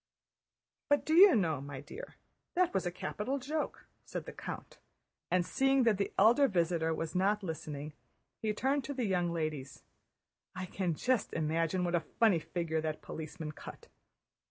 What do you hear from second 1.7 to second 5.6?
dear, that was a capital joke," said the count; and